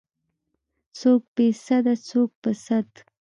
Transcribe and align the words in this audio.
څوک 0.99 1.21
بې 1.35 1.47
سده 1.65 1.93
څوک 2.07 2.29
په 2.41 2.51
سد. 2.65 2.89